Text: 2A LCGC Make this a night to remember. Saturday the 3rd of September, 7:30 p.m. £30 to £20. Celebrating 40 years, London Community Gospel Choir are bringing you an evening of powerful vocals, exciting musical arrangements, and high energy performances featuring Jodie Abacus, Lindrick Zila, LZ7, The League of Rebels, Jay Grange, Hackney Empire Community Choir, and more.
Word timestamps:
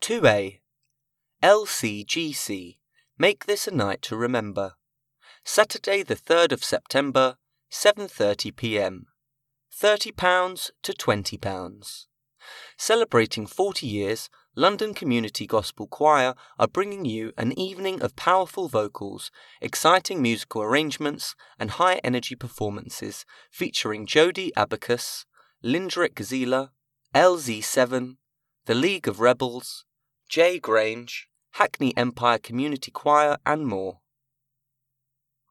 2A 0.00 0.60
LCGC 1.42 2.76
Make 3.18 3.46
this 3.46 3.66
a 3.66 3.74
night 3.74 4.00
to 4.02 4.16
remember. 4.16 4.74
Saturday 5.44 6.02
the 6.04 6.14
3rd 6.14 6.52
of 6.52 6.62
September, 6.62 7.36
7:30 7.70 8.54
p.m. 8.54 9.06
£30 9.76 10.70
to 10.82 10.92
£20. 10.92 12.06
Celebrating 12.76 13.46
40 13.46 13.86
years, 13.86 14.30
London 14.54 14.94
Community 14.94 15.46
Gospel 15.46 15.88
Choir 15.88 16.34
are 16.58 16.68
bringing 16.68 17.04
you 17.04 17.32
an 17.36 17.58
evening 17.58 18.00
of 18.00 18.14
powerful 18.16 18.68
vocals, 18.68 19.30
exciting 19.60 20.22
musical 20.22 20.62
arrangements, 20.62 21.34
and 21.58 21.72
high 21.72 21.96
energy 22.04 22.36
performances 22.36 23.26
featuring 23.50 24.06
Jodie 24.06 24.52
Abacus, 24.56 25.26
Lindrick 25.62 26.14
Zila, 26.14 26.70
LZ7, 27.14 28.16
The 28.66 28.74
League 28.74 29.08
of 29.08 29.20
Rebels, 29.20 29.84
Jay 30.28 30.58
Grange, 30.58 31.26
Hackney 31.52 31.96
Empire 31.96 32.38
Community 32.38 32.90
Choir, 32.90 33.38
and 33.46 33.66
more. 33.66 34.00